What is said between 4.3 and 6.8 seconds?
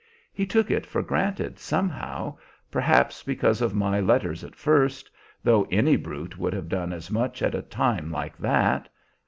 at first, though any brute would have